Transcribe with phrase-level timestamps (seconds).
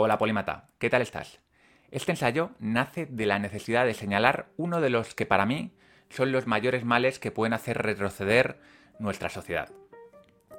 [0.00, 1.40] Hola Polímata, ¿qué tal estás?
[1.90, 5.72] Este ensayo nace de la necesidad de señalar uno de los que para mí
[6.08, 8.60] son los mayores males que pueden hacer retroceder
[9.00, 9.70] nuestra sociedad.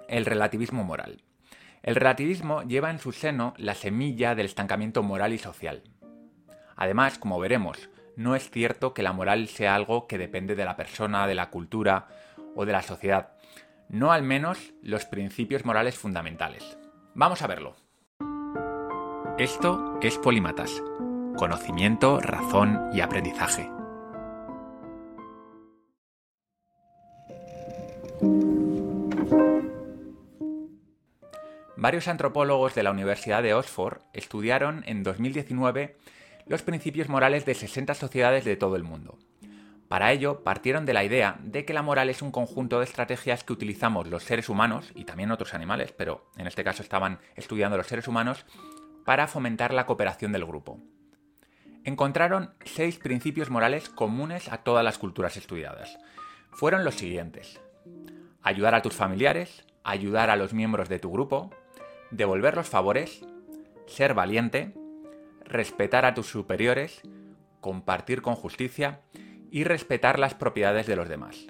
[0.09, 1.23] El relativismo moral.
[1.83, 5.83] El relativismo lleva en su seno la semilla del estancamiento moral y social.
[6.75, 10.75] Además, como veremos, no es cierto que la moral sea algo que depende de la
[10.75, 12.09] persona, de la cultura
[12.57, 13.37] o de la sociedad,
[13.87, 16.77] no al menos los principios morales fundamentales.
[17.15, 17.77] Vamos a verlo.
[19.39, 20.83] Esto es Polímatas.
[21.37, 23.69] Conocimiento, razón y aprendizaje.
[31.77, 35.95] Varios antropólogos de la Universidad de Oxford estudiaron en 2019
[36.45, 39.19] los principios morales de 60 sociedades de todo el mundo.
[39.87, 43.45] Para ello, partieron de la idea de que la moral es un conjunto de estrategias
[43.45, 47.77] que utilizamos los seres humanos, y también otros animales, pero en este caso estaban estudiando
[47.77, 48.45] los seres humanos,
[49.09, 50.79] para fomentar la cooperación del grupo.
[51.83, 55.97] Encontraron seis principios morales comunes a todas las culturas estudiadas.
[56.51, 57.59] Fueron los siguientes.
[58.43, 61.49] Ayudar a tus familiares, ayudar a los miembros de tu grupo,
[62.11, 63.25] devolver los favores,
[63.87, 64.75] ser valiente,
[65.43, 67.01] respetar a tus superiores,
[67.61, 69.01] compartir con justicia
[69.49, 71.47] y respetar las propiedades de los demás.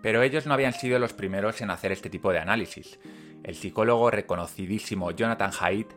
[0.00, 2.98] Pero ellos no habían sido los primeros en hacer este tipo de análisis.
[3.42, 5.92] El psicólogo reconocidísimo Jonathan Haidt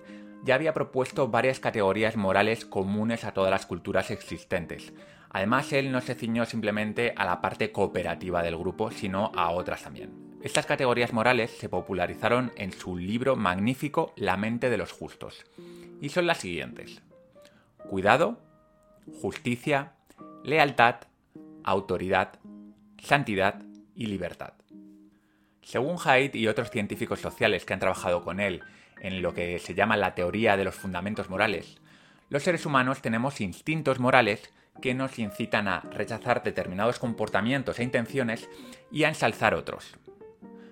[0.48, 4.94] ya había propuesto varias categorías morales comunes a todas las culturas existentes.
[5.30, 9.84] Además, él no se ciñó simplemente a la parte cooperativa del grupo, sino a otras
[9.84, 10.40] también.
[10.42, 15.46] Estas categorías morales se popularizaron en su libro magnífico La mente de los justos,
[16.00, 17.02] y son las siguientes.
[17.90, 18.40] Cuidado,
[19.22, 19.96] justicia,
[20.46, 20.96] lealtad,
[21.66, 22.40] autoridad,
[23.04, 23.64] santidad
[23.96, 24.54] y libertad.
[25.62, 28.64] Según Haidt y otros científicos sociales que han trabajado con él
[29.02, 31.80] en lo que se llama la teoría de los fundamentos morales,
[32.30, 38.50] los seres humanos tenemos instintos morales que nos incitan a rechazar determinados comportamientos e intenciones
[38.92, 39.96] y a ensalzar otros.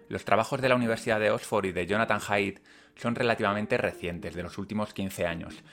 [0.09, 2.59] Los trabajos de la Universidad de Oxford y de Jonathan Haidt
[2.95, 5.63] son relativamente recientes, de los últimos 15 años,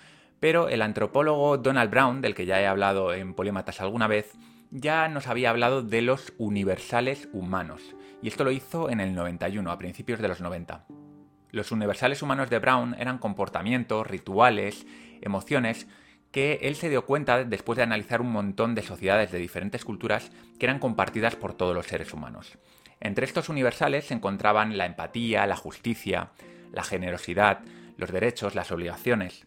[0.40, 4.32] pero el antropólogo Donald Brown, del que ya he hablado en Polímatas alguna vez,
[4.70, 7.82] ya nos había hablado de los universales humanos,
[8.22, 10.86] y esto lo hizo en el 91, a principios de los 90.
[11.52, 14.86] Los universales humanos de Brown eran comportamientos, rituales,
[15.20, 15.86] emociones
[16.30, 20.32] que él se dio cuenta después de analizar un montón de sociedades de diferentes culturas
[20.58, 22.56] que eran compartidas por todos los seres humanos.
[23.00, 26.30] Entre estos universales se encontraban la empatía, la justicia,
[26.72, 27.60] la generosidad,
[27.98, 29.46] los derechos, las obligaciones,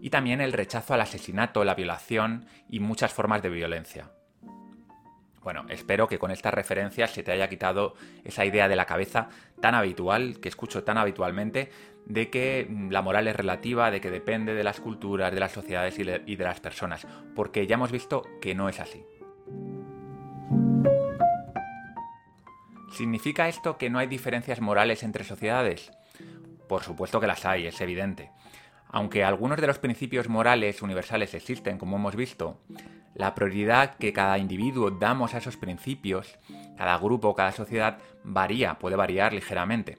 [0.00, 4.10] y también el rechazo al asesinato, la violación y muchas formas de violencia.
[5.46, 9.28] Bueno, espero que con estas referencias se te haya quitado esa idea de la cabeza
[9.60, 11.70] tan habitual, que escucho tan habitualmente,
[12.04, 16.00] de que la moral es relativa, de que depende de las culturas, de las sociedades
[16.00, 19.04] y de las personas, porque ya hemos visto que no es así.
[22.90, 25.92] ¿Significa esto que no hay diferencias morales entre sociedades?
[26.68, 28.32] Por supuesto que las hay, es evidente.
[28.88, 32.58] Aunque algunos de los principios morales universales existen, como hemos visto,
[33.16, 36.38] la prioridad que cada individuo damos a esos principios,
[36.76, 39.98] cada grupo, cada sociedad, varía, puede variar ligeramente.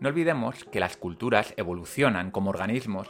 [0.00, 3.08] No olvidemos que las culturas evolucionan como organismos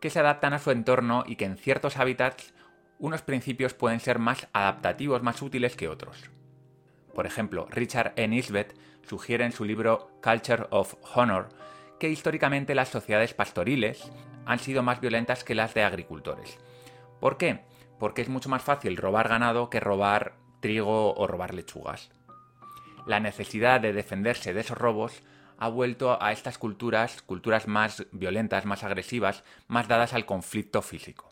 [0.00, 2.52] que se adaptan a su entorno y que en ciertos hábitats
[2.98, 6.30] unos principios pueden ser más adaptativos, más útiles que otros.
[7.14, 8.26] Por ejemplo, Richard E.
[8.26, 8.74] Nisbet
[9.08, 11.48] sugiere en su libro Culture of Honor
[11.98, 14.10] que históricamente las sociedades pastoriles
[14.46, 16.58] han sido más violentas que las de agricultores.
[17.20, 17.69] ¿Por qué?
[18.00, 22.10] Porque es mucho más fácil robar ganado que robar trigo o robar lechugas.
[23.06, 25.22] La necesidad de defenderse de esos robos
[25.58, 31.30] ha vuelto a estas culturas, culturas más violentas, más agresivas, más dadas al conflicto físico.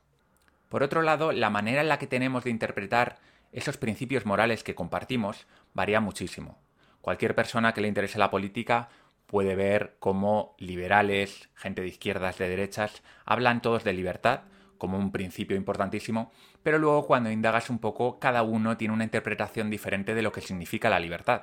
[0.69, 3.19] Por otro lado, la manera en la que tenemos de interpretar
[3.53, 6.59] esos principios morales que compartimos varían muchísimo.
[7.01, 8.91] Cualquier persona que le interese la política
[9.27, 14.43] puede ver cómo liberales, gente de izquierdas, de derechas, hablan todos de libertad
[14.79, 16.33] como un principio importantísimo,
[16.63, 20.41] pero luego cuando indagas un poco, cada uno tiene una interpretación diferente de lo que
[20.41, 21.43] significa la libertad.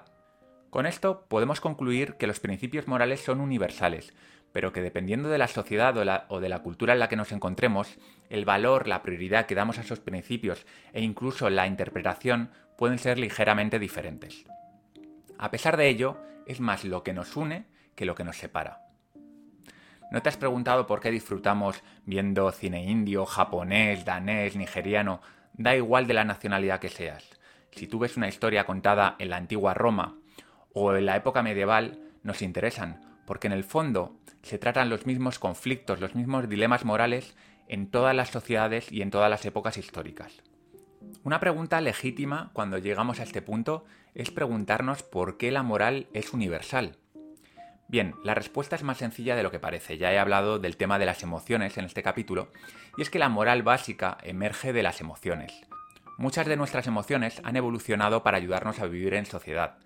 [0.70, 4.14] Con esto podemos concluir que los principios morales son universales,
[4.52, 5.96] pero que dependiendo de la sociedad
[6.30, 7.98] o, de la cultura en la que nos encontremos,
[8.30, 13.20] el valor, la prioridad que damos a esos principios e incluso la interpretación pueden ser
[13.20, 14.46] ligeramente diferentes.
[15.38, 16.18] A pesar de ello,
[16.48, 17.66] es más lo que nos une
[17.96, 18.85] que lo que nos separa.
[20.12, 25.22] ¿No te has preguntado por qué disfrutamos viendo cine indio, japonés, danés, nigeriano?
[25.54, 27.28] Da igual de la nacionalidad que seas.
[27.72, 30.16] Si tú ves una historia contada en la antigua Roma
[30.74, 35.40] o en la época medieval, nos interesan, porque en el fondo se tratan los mismos
[35.40, 37.36] conflictos, los mismos dilemas morales
[37.68, 40.42] en todas las sociedades y en todas las épocas históricas.
[41.24, 46.34] Una pregunta legítima cuando llegamos a este punto es preguntarnos por qué la moral es
[46.34, 46.98] universal.
[47.88, 49.98] Bien, la respuesta es más sencilla de lo que parece.
[49.98, 52.50] Ya he hablado del tema de las emociones en este capítulo,
[52.98, 55.54] y es que la moral básica emerge de las emociones.
[56.18, 59.78] Muchas de nuestras emociones han evolucionado para ayudarnos a vivir en sociedad.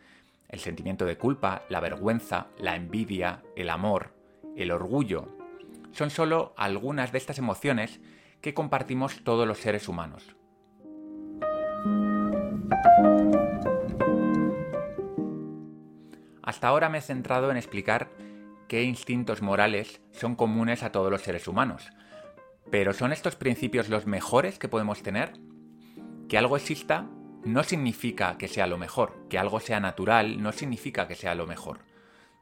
[0.47, 4.13] El sentimiento de culpa, la vergüenza, la envidia, el amor,
[4.55, 5.35] el orgullo,
[5.91, 7.99] son solo algunas de estas emociones
[8.41, 10.35] que compartimos todos los seres humanos.
[16.49, 18.09] Hasta ahora me he centrado en explicar
[18.67, 21.91] qué instintos morales son comunes a todos los seres humanos.
[22.71, 25.33] Pero ¿son estos principios los mejores que podemos tener?
[26.27, 27.05] Que algo exista
[27.45, 31.45] no significa que sea lo mejor, que algo sea natural no significa que sea lo
[31.45, 31.81] mejor.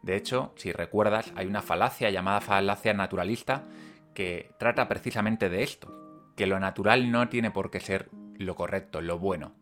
[0.04, 3.66] De hecho, si recuerdas, hay una falacia llamada falacia naturalista
[4.14, 8.08] que trata precisamente de esto, que lo natural no tiene por qué ser
[8.38, 9.56] lo correcto, lo bueno.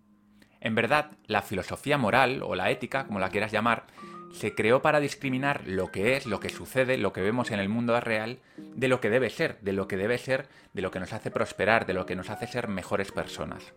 [0.61, 3.85] En verdad, la filosofía moral, o la ética, como la quieras llamar,
[4.31, 7.69] se creó para discriminar lo que es, lo que sucede, lo que vemos en el
[7.69, 10.99] mundo real, de lo que debe ser, de lo que debe ser, de lo que
[10.99, 13.73] nos hace prosperar, de lo que nos hace ser mejores personas.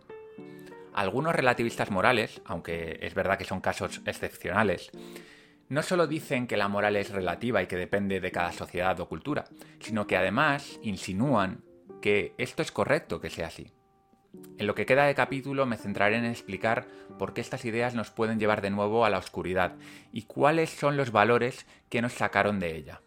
[0.95, 4.91] Algunos relativistas morales, aunque es verdad que son casos excepcionales,
[5.69, 9.09] no solo dicen que la moral es relativa y que depende de cada sociedad o
[9.09, 9.45] cultura,
[9.81, 11.63] sino que además insinúan
[12.01, 13.73] que esto es correcto que sea así.
[14.59, 16.87] En lo que queda de capítulo me centraré en explicar
[17.19, 19.77] por qué estas ideas nos pueden llevar de nuevo a la oscuridad
[20.13, 23.01] y cuáles son los valores que nos sacaron de ella.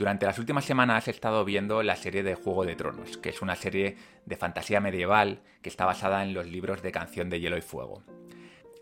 [0.00, 3.42] Durante las últimas semanas he estado viendo la serie de Juego de Tronos, que es
[3.42, 7.58] una serie de fantasía medieval que está basada en los libros de Canción de Hielo
[7.58, 8.02] y Fuego.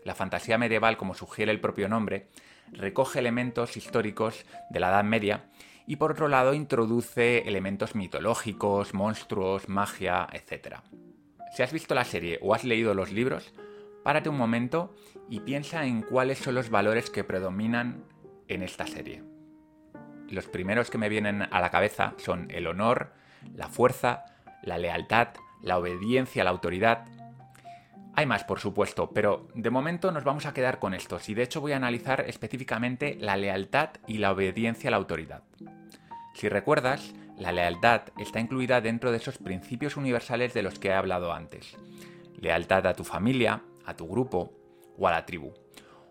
[0.05, 2.29] La fantasía medieval, como sugiere el propio nombre,
[2.71, 5.49] recoge elementos históricos de la Edad Media
[5.89, 10.75] y por otro lado introduce elementos mitológicos, monstruos, magia, etc.
[11.51, 13.55] Si has visto la serie o has leído los libros,
[14.03, 14.93] párate un momento
[15.29, 18.03] y piensa en cuáles son los valores que predominan
[18.47, 19.23] en esta serie.
[20.29, 23.13] Los primeros que me vienen a la cabeza son el honor,
[23.55, 24.25] la fuerza,
[24.61, 25.29] la lealtad,
[25.63, 27.07] la obediencia a la autoridad.
[28.19, 31.43] Hay más, por supuesto, pero de momento nos vamos a quedar con estos y de
[31.43, 35.43] hecho voy a analizar específicamente la lealtad y la obediencia a la autoridad.
[36.33, 40.93] Si recuerdas, la lealtad está incluida dentro de esos principios universales de los que he
[40.93, 41.77] hablado antes.
[42.41, 44.51] Lealtad a tu familia, a tu grupo
[44.97, 45.53] o a la tribu.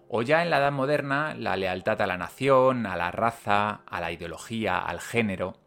[0.08, 4.00] O ya en la edad moderna, la lealtad a la nación, a la raza, a
[4.00, 5.58] la ideología, al género.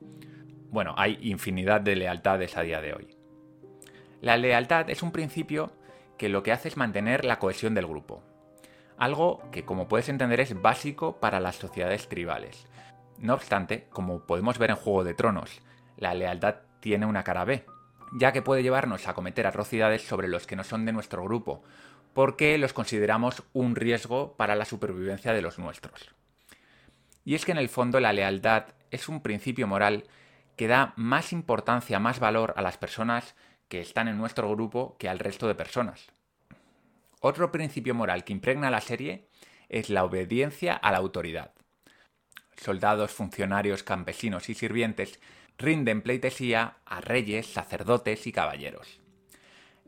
[0.72, 3.16] Bueno, hay infinidad de lealtades a día de hoy.
[4.22, 5.72] La lealtad es un principio
[6.22, 8.22] que lo que hace es mantener la cohesión del grupo.
[8.96, 12.68] Algo que, como puedes entender, es básico para las sociedades tribales.
[13.18, 15.64] No obstante, como podemos ver en Juego de Tronos,
[15.98, 17.66] la lealtad tiene una cara B,
[18.12, 21.64] ya que puede llevarnos a cometer atrocidades sobre los que no son de nuestro grupo,
[22.14, 26.14] porque los consideramos un riesgo para la supervivencia de los nuestros.
[27.26, 30.04] Y es que en el fondo la lealtad es un principio moral
[30.56, 33.34] que da más importancia, más valor a las personas
[33.72, 36.06] que están en nuestro grupo que al resto de personas.
[37.22, 39.30] Otro principio moral que impregna la serie
[39.70, 41.54] es la obediencia a la autoridad
[42.62, 45.20] soldados, funcionarios, campesinos y sirvientes
[45.58, 49.00] rinden pleitesía a reyes, sacerdotes y caballeros.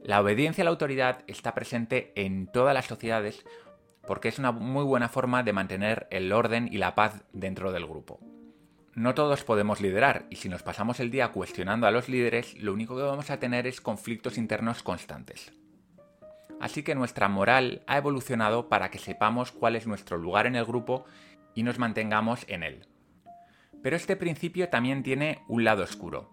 [0.03, 3.45] La obediencia a la autoridad está presente en todas las sociedades
[4.05, 7.85] porque es una muy buena forma de mantener el orden y la paz dentro del
[7.85, 8.19] grupo.
[8.95, 12.73] No todos podemos liderar y si nos pasamos el día cuestionando a los líderes, lo
[12.73, 15.51] único que vamos a tener es conflictos internos constantes.
[16.61, 20.65] Así que nuestra moral ha evolucionado para que sepamos cuál es nuestro lugar en el
[20.65, 21.05] grupo
[21.55, 22.87] y nos mantengamos en él.
[23.81, 26.29] Pero este principio también tiene un lado oscuro.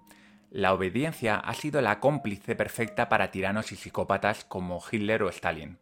[0.50, 5.78] La obediencia ha sido la cómplice perfecta para tiranos y psicópatas como Hitler o Stalin.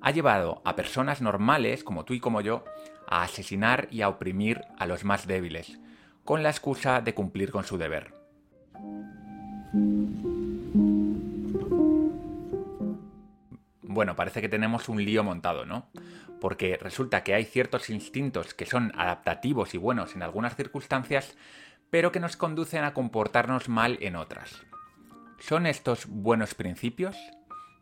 [0.00, 2.64] Ha llevado a personas normales, como tú y como yo,
[3.08, 5.78] a asesinar y a oprimir a los más débiles,
[6.24, 8.14] con la excusa de cumplir con su deber.
[13.82, 15.88] Bueno, parece que tenemos un lío montado, ¿no?
[16.44, 21.38] porque resulta que hay ciertos instintos que son adaptativos y buenos en algunas circunstancias,
[21.88, 24.60] pero que nos conducen a comportarnos mal en otras.
[25.38, 27.16] ¿Son estos buenos principios?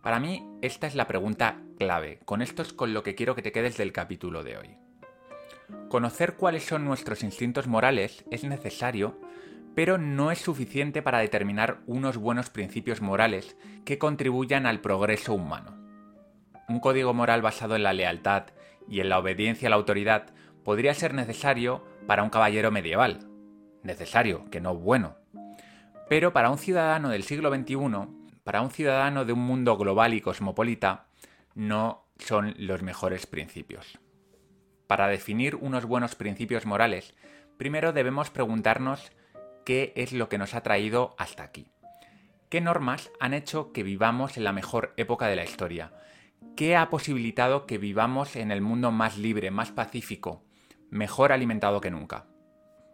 [0.00, 2.20] Para mí, esta es la pregunta clave.
[2.24, 4.81] Con esto es con lo que quiero que te quedes del capítulo de hoy.
[5.92, 9.20] Conocer cuáles son nuestros instintos morales es necesario,
[9.74, 15.76] pero no es suficiente para determinar unos buenos principios morales que contribuyan al progreso humano.
[16.66, 18.44] Un código moral basado en la lealtad
[18.88, 20.32] y en la obediencia a la autoridad
[20.64, 23.28] podría ser necesario para un caballero medieval.
[23.82, 25.16] Necesario, que no bueno.
[26.08, 27.76] Pero para un ciudadano del siglo XXI,
[28.44, 31.08] para un ciudadano de un mundo global y cosmopolita,
[31.54, 34.00] no son los mejores principios.
[34.92, 37.14] Para definir unos buenos principios morales,
[37.56, 39.10] primero debemos preguntarnos
[39.64, 41.72] qué es lo que nos ha traído hasta aquí.
[42.50, 45.94] ¿Qué normas han hecho que vivamos en la mejor época de la historia?
[46.56, 50.44] ¿Qué ha posibilitado que vivamos en el mundo más libre, más pacífico,
[50.90, 52.26] mejor alimentado que nunca?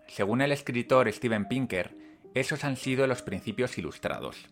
[0.07, 1.97] Según el escritor Steven Pinker,
[2.33, 4.49] esos han sido los principios ilustrados.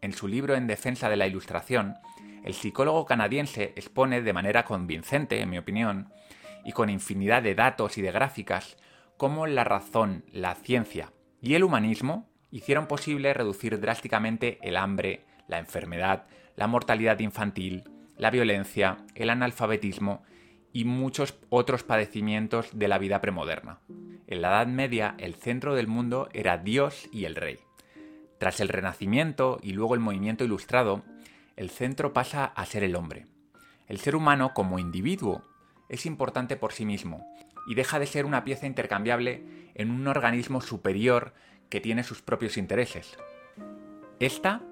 [0.00, 1.96] En su libro En defensa de la ilustración,
[2.44, 6.10] el psicólogo canadiense expone de manera convincente, en mi opinión,
[6.68, 8.76] y con infinidad de datos y de gráficas,
[9.16, 15.60] cómo la razón, la ciencia y el humanismo hicieron posible reducir drásticamente el hambre, la
[15.60, 17.84] enfermedad, la mortalidad infantil,
[18.18, 20.22] la violencia, el analfabetismo
[20.70, 23.78] y muchos otros padecimientos de la vida premoderna.
[24.26, 27.60] En la Edad Media el centro del mundo era Dios y el rey.
[28.36, 31.02] Tras el Renacimiento y luego el movimiento ilustrado,
[31.56, 33.24] el centro pasa a ser el hombre.
[33.86, 35.42] El ser humano como individuo
[35.88, 37.26] es importante por sí mismo
[37.66, 41.34] y deja de ser una pieza intercambiable en un organismo superior
[41.68, 43.18] que tiene sus propios intereses.
[44.20, 44.62] Esta,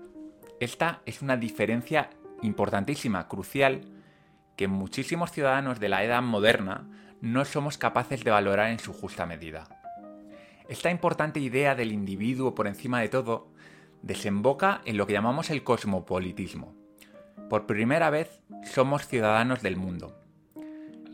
[0.61, 2.11] esta es una diferencia
[2.43, 3.83] importantísima, crucial,
[4.57, 6.89] que muchísimos ciudadanos de la edad moderna
[7.21, 9.69] no somos capaces de valorar en su justa medida.
[10.69, 13.53] Esta importante idea del individuo por encima de todo
[14.03, 16.75] desemboca en lo que llamamos el cosmopolitismo.
[17.49, 20.26] Por primera vez somos ciudadanos del mundo.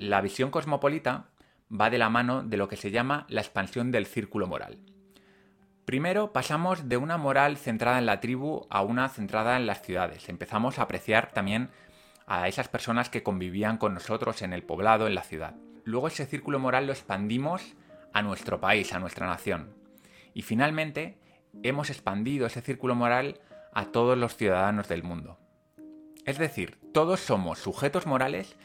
[0.03, 1.27] La visión cosmopolita
[1.71, 4.79] va de la mano de lo que se llama la expansión del círculo moral.
[5.85, 10.29] Primero pasamos de una moral centrada en la tribu a una centrada en las ciudades.
[10.29, 11.71] Empezamos a apreciar también
[12.27, 15.55] a esas personas que convivían con nosotros en el poblado, en la ciudad.
[15.85, 17.77] Luego ese círculo moral lo expandimos
[18.13, 19.73] a nuestro país, a nuestra nación.
[20.35, 21.21] Y finalmente
[21.63, 23.41] hemos expandido ese círculo moral
[23.73, 25.39] a todos los ciudadanos del mundo.
[26.25, 28.57] Es decir, todos somos sujetos morales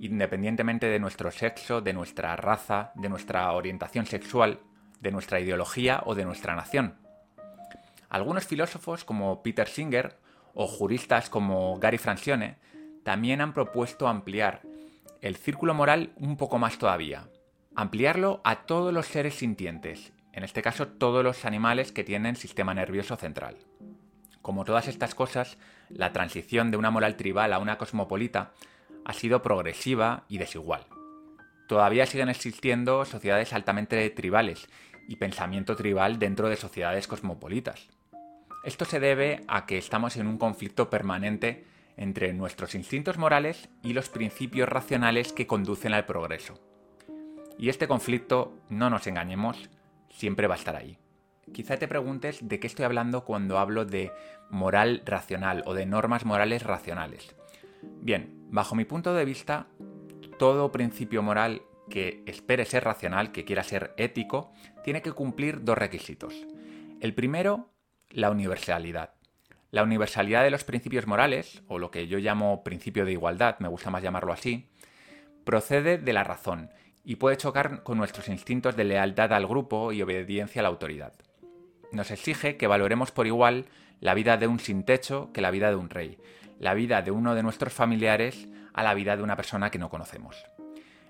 [0.00, 4.60] independientemente de nuestro sexo, de nuestra raza, de nuestra orientación sexual,
[5.00, 6.96] de nuestra ideología o de nuestra nación.
[8.08, 10.18] Algunos filósofos como Peter Singer
[10.54, 12.58] o juristas como Gary Francione
[13.02, 14.62] también han propuesto ampliar
[15.20, 17.28] el círculo moral un poco más todavía,
[17.74, 22.74] ampliarlo a todos los seres sintientes, en este caso todos los animales que tienen sistema
[22.74, 23.56] nervioso central.
[24.42, 25.56] Como todas estas cosas,
[25.88, 28.52] la transición de una moral tribal a una cosmopolita
[29.04, 30.86] ha sido progresiva y desigual.
[31.68, 34.68] Todavía siguen existiendo sociedades altamente tribales
[35.08, 37.88] y pensamiento tribal dentro de sociedades cosmopolitas.
[38.64, 41.64] Esto se debe a que estamos en un conflicto permanente
[41.96, 46.58] entre nuestros instintos morales y los principios racionales que conducen al progreso.
[47.58, 49.70] Y este conflicto, no nos engañemos,
[50.10, 50.98] siempre va a estar ahí.
[51.52, 54.10] Quizá te preguntes de qué estoy hablando cuando hablo de
[54.50, 57.34] moral racional o de normas morales racionales.
[58.00, 59.66] Bien, bajo mi punto de vista,
[60.38, 64.52] todo principio moral que espere ser racional, que quiera ser ético,
[64.84, 66.46] tiene que cumplir dos requisitos.
[67.00, 67.70] El primero,
[68.10, 69.14] la universalidad.
[69.72, 73.66] La universalidad de los principios morales, o lo que yo llamo principio de igualdad, me
[73.66, 74.70] gusta más llamarlo así,
[75.44, 76.70] procede de la razón
[77.02, 81.12] y puede chocar con nuestros instintos de lealtad al grupo y obediencia a la autoridad.
[81.90, 83.66] Nos exige que valoremos por igual
[83.98, 86.18] la vida de un sin techo que la vida de un rey,
[86.64, 89.90] la vida de uno de nuestros familiares a la vida de una persona que no
[89.90, 90.46] conocemos.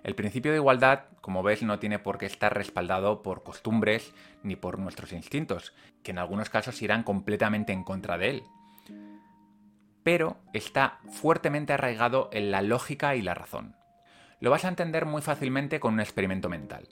[0.02, 4.56] El principio de igualdad, como ves, no tiene por qué estar respaldado por costumbres ni
[4.56, 8.42] por nuestros instintos, que en algunos casos irán completamente en contra de él.
[10.02, 13.76] Pero está fuertemente arraigado en la lógica y la razón.
[14.40, 16.88] Lo vas a entender muy fácilmente con un experimento mental.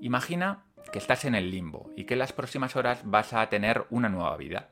[0.00, 0.62] Imagina
[0.92, 4.08] que estás en el limbo y que en las próximas horas vas a tener una
[4.08, 4.68] nueva vida.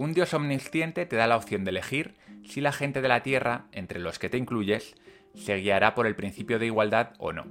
[0.00, 3.66] Un dios omnisciente te da la opción de elegir si la gente de la Tierra,
[3.70, 4.94] entre los que te incluyes,
[5.34, 7.44] se guiará por el principio de igualdad o no.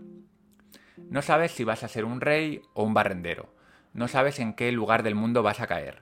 [0.97, 3.53] No sabes si vas a ser un rey o un barrendero,
[3.93, 6.01] no sabes en qué lugar del mundo vas a caer,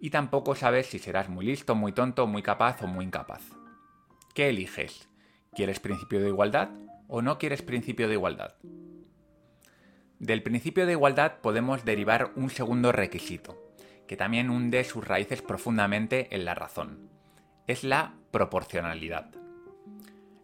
[0.00, 3.42] y tampoco sabes si serás muy listo, muy tonto, muy capaz o muy incapaz.
[4.34, 5.08] ¿Qué eliges?
[5.54, 6.70] ¿Quieres principio de igualdad
[7.06, 8.56] o no quieres principio de igualdad?
[10.18, 13.65] Del principio de igualdad podemos derivar un segundo requisito,
[14.06, 17.08] que también hunde sus raíces profundamente en la razón.
[17.66, 19.30] Es la proporcionalidad.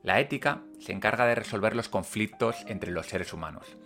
[0.02, 3.76] La ética se encarga de resolver los conflictos entre los seres humanos.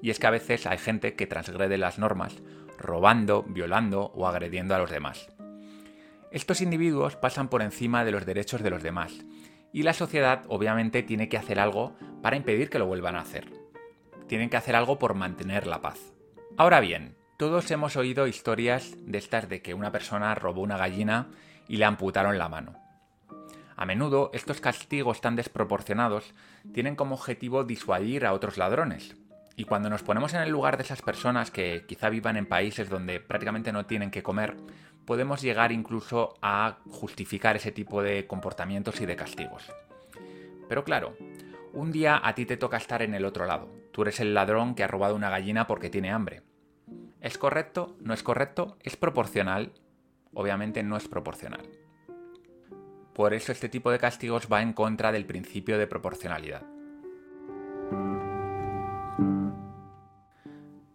[0.00, 2.36] Y es que a veces hay gente que transgrede las normas,
[2.78, 5.28] robando, violando o agrediendo a los demás.
[6.30, 9.12] Estos individuos pasan por encima de los derechos de los demás
[9.72, 13.50] y la sociedad obviamente tiene que hacer algo para impedir que lo vuelvan a hacer.
[14.28, 15.98] Tienen que hacer algo por mantener la paz.
[16.56, 21.26] Ahora bien, todos hemos oído historias de estas de que una persona robó una gallina
[21.66, 22.74] y le amputaron la mano.
[23.74, 26.34] A menudo estos castigos tan desproporcionados
[26.72, 29.16] tienen como objetivo disuadir a otros ladrones.
[29.56, 32.88] Y cuando nos ponemos en el lugar de esas personas que quizá vivan en países
[32.88, 34.56] donde prácticamente no tienen que comer,
[35.04, 39.68] podemos llegar incluso a justificar ese tipo de comportamientos y de castigos.
[40.68, 41.16] Pero claro,
[41.72, 43.68] un día a ti te toca estar en el otro lado.
[43.90, 46.44] Tú eres el ladrón que ha robado una gallina porque tiene hambre.
[47.22, 47.94] ¿Es correcto?
[48.00, 48.76] ¿No es correcto?
[48.82, 49.72] ¿Es proporcional?
[50.34, 51.62] Obviamente no es proporcional.
[53.14, 56.66] Por eso este tipo de castigos va en contra del principio de proporcionalidad.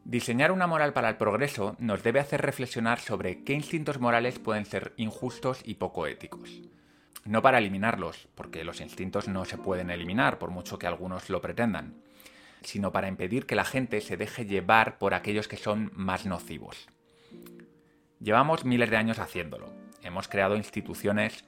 [0.03, 4.65] Diseñar una moral para el progreso nos debe hacer reflexionar sobre qué instintos morales pueden
[4.65, 6.61] ser injustos y poco éticos.
[7.23, 11.39] No para eliminarlos, porque los instintos no se pueden eliminar, por mucho que algunos lo
[11.39, 12.01] pretendan,
[12.67, 16.89] sino para impedir que la gente se deje llevar por aquellos que son más nocivos.
[18.19, 19.71] Llevamos miles de años haciéndolo.
[20.03, 21.45] Hemos creado instituciones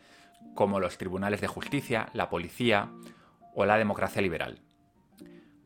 [0.55, 2.89] como los tribunales de justicia, la policía
[3.53, 4.61] o la democracia liberal.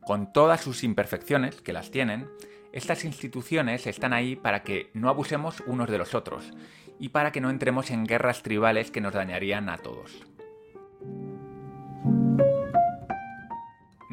[0.00, 2.28] Con todas sus imperfecciones, que las tienen,
[2.72, 6.50] estas instituciones están ahí para que no abusemos unos de los otros
[6.98, 10.24] y para que no entremos en guerras tribales que nos dañarían a todos.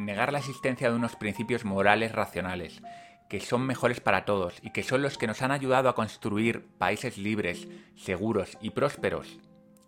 [0.02, 2.82] Negar la existencia de unos principios morales racionales,
[3.28, 6.66] que son mejores para todos y que son los que nos han ayudado a construir
[6.76, 9.38] países libres, seguros y prósperos,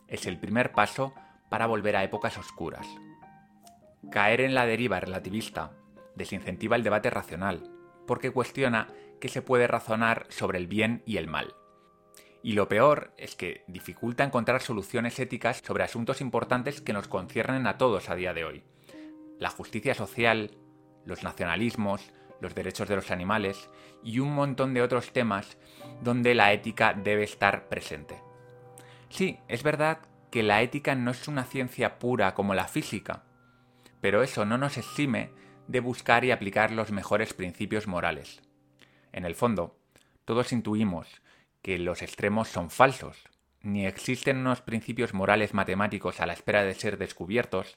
[0.07, 1.15] es el primer paso
[1.51, 2.87] para volver a épocas oscuras.
[4.13, 5.73] Caer en la deriva relativista
[6.15, 7.69] desincentiva el debate racional,
[8.07, 8.87] porque cuestiona
[9.21, 11.57] que se puede razonar sobre el bien y el mal.
[12.41, 17.67] Y lo peor es que dificulta encontrar soluciones éticas sobre asuntos importantes que nos conciernen
[17.67, 18.65] a todos a día de hoy.
[19.45, 20.53] La justicia social,
[21.05, 22.01] los nacionalismos,
[22.41, 23.69] los derechos de los animales
[24.03, 25.59] y un montón de otros temas
[26.01, 28.23] donde la ética debe estar presente.
[29.11, 29.99] Sí, es verdad
[30.31, 33.25] que la ética no es una ciencia pura como la física,
[34.01, 35.31] pero eso no nos exime
[35.69, 38.41] de buscar y aplicar los mejores principios morales.
[39.13, 39.77] En el fondo,
[40.25, 41.21] todos intuimos
[41.61, 43.19] que los extremos son falsos,
[43.61, 47.77] ni existen unos principios morales matemáticos a la espera de ser descubiertos,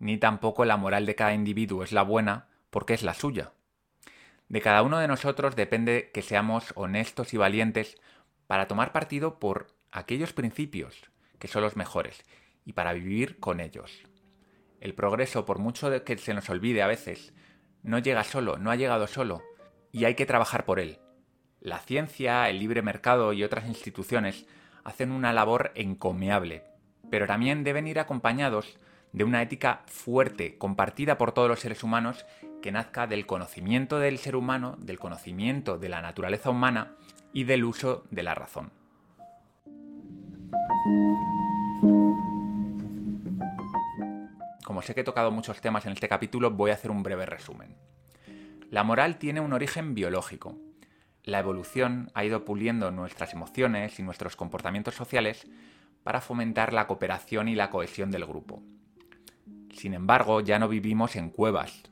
[0.00, 3.52] ni tampoco la moral de cada individuo es la buena porque es la suya.
[4.48, 8.00] De cada uno de nosotros depende que seamos honestos y valientes
[8.48, 12.24] para tomar partido por aquellos principios que son los mejores
[12.64, 14.02] y para vivir con ellos.
[14.80, 17.32] El progreso, por mucho de que se nos olvide a veces,
[17.82, 19.42] no llega solo, no ha llegado solo,
[19.92, 20.98] y hay que trabajar por él.
[21.60, 24.46] La ciencia, el libre mercado y otras instituciones
[24.82, 26.64] hacen una labor encomiable,
[27.10, 28.78] pero también deben ir acompañados
[29.12, 32.24] de una ética fuerte, compartida por todos los seres humanos,
[32.62, 36.94] que nazca del conocimiento del ser humano, del conocimiento de la naturaleza humana
[37.32, 38.70] y del uso de la razón.
[44.64, 47.26] Como sé que he tocado muchos temas en este capítulo, voy a hacer un breve
[47.26, 47.74] resumen.
[48.70, 50.56] La moral tiene un origen biológico.
[51.24, 55.46] La evolución ha ido puliendo nuestras emociones y nuestros comportamientos sociales
[56.04, 58.62] para fomentar la cooperación y la cohesión del grupo.
[59.72, 61.82] Sin embargo, ya no vivimos en cuevas,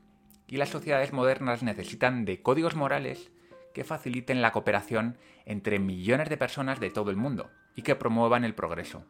[0.46, 3.30] y las sociedades modernas necesitan de códigos morales
[3.74, 8.44] que faciliten la cooperación entre millones de personas de todo el mundo y que promuevan
[8.44, 9.04] el progreso.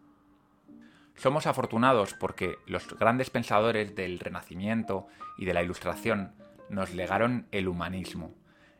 [1.15, 6.35] Somos afortunados porque los grandes pensadores del Renacimiento y de la Ilustración
[6.69, 8.35] nos legaron el humanismo,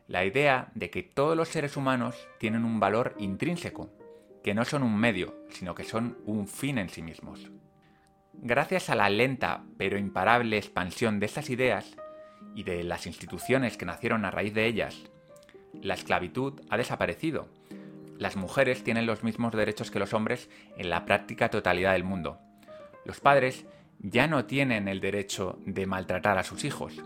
[0.07, 3.89] la idea de que todos los seres humanos tienen un valor intrínseco,
[4.43, 7.51] que no son un medio, sino que son un fin en sí mismos.
[8.41, 11.95] Gracias a la lenta pero imparable expansión de estas ideas
[12.55, 15.03] y de las instituciones que nacieron a raíz de ellas,
[15.81, 17.47] la esclavitud ha desaparecido
[18.19, 22.37] las mujeres tienen los mismos derechos que los hombres en la práctica totalidad del mundo.
[23.05, 23.65] Los padres
[23.99, 27.01] ya no tienen el derecho de maltratar a sus hijos.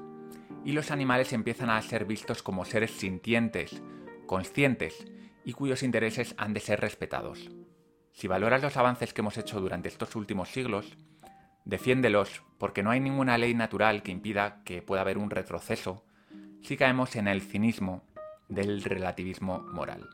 [0.66, 3.84] Y los animales empiezan a ser vistos como seres sintientes,
[4.26, 5.06] conscientes
[5.46, 7.52] y cuyos intereses han de ser respetados.
[8.12, 10.98] Si valoras los avances que hemos hecho durante estos últimos siglos,
[11.66, 16.04] defiéndelos porque no hay ninguna ley natural que impida que pueda haber un retroceso
[16.62, 18.04] si caemos en el cinismo
[18.48, 20.08] del relativismo moral.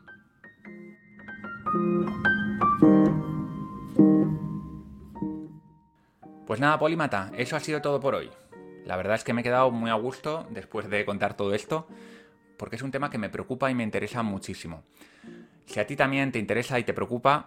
[6.46, 8.28] Pues nada, Polímata, eso ha sido todo por hoy.
[8.84, 11.86] La verdad es que me he quedado muy a gusto después de contar todo esto,
[12.56, 14.82] porque es un tema que me preocupa y me interesa muchísimo.
[15.66, 17.46] Si a ti también te interesa y te preocupa,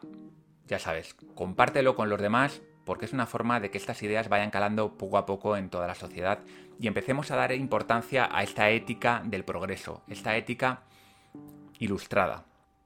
[0.68, 4.52] ya sabes, compártelo con los demás porque es una forma de que estas ideas vayan
[4.52, 6.39] calando poco a poco en toda la sociedad
[6.80, 10.82] y empecemos a dar importancia a esta ética del progreso, esta ética
[11.80, 12.46] ilustrada.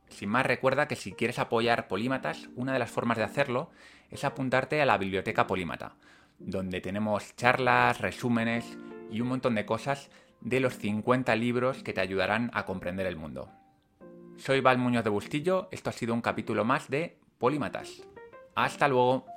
[0.10, 3.70] Sin más, recuerda que si quieres apoyar Polímatas, una de las formas de hacerlo
[4.10, 5.96] es apuntarte a la biblioteca Polímata,
[6.40, 8.78] donde tenemos charlas, resúmenes
[9.12, 10.10] y un montón de cosas
[10.42, 13.50] de los 50 libros que te ayudarán a comprender el mundo.
[14.38, 18.04] Soy Val Muñoz de Bustillo, esto ha sido un capítulo más de Polímatas.
[18.56, 19.37] Hasta luego.